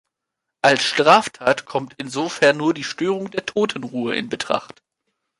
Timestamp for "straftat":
0.83-1.65